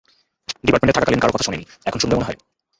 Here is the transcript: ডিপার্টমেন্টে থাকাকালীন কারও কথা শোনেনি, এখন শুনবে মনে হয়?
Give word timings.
ডিপার্টমেন্টে 0.63 0.95
থাকাকালীন 0.95 1.21
কারও 1.21 1.33
কথা 1.33 1.45
শোনেনি, 1.45 1.65
এখন 1.85 1.99
শুনবে 1.99 2.15
মনে 2.15 2.27
হয়? 2.27 2.37